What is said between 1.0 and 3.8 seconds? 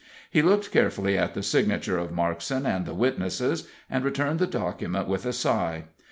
at the signature of Markson and the witnesses,